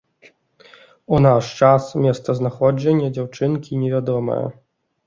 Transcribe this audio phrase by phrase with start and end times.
[1.17, 4.45] У наш час месцазнаходжанне дзяўчынкі невядомае.